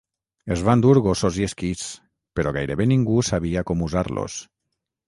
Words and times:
Es 0.53 0.63
van 0.69 0.81
dur 0.85 0.93
gossos 1.09 1.37
i 1.41 1.45
esquís, 1.49 1.83
però 2.41 2.55
gairebé 2.59 2.91
ningú 2.97 3.21
sabia 3.33 3.69
com 3.71 3.89
usar-los. 3.91 4.43